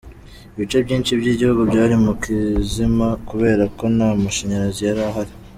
Ibice 0.55 0.77
byinshi 0.85 1.11
by’igihugu 1.19 1.61
byari 1.71 1.95
mu 2.05 2.13
kizima 2.23 3.07
kubera 3.27 3.63
ko 3.77 3.83
nta 3.95 4.09
mashanyarazi 4.23 4.81
yari 4.87 5.01
ahari. 5.11 5.33